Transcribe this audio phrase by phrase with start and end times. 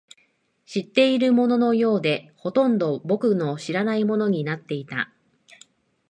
[0.65, 5.13] 知っているもののようで、ほとんどが僕の知らないものになっていた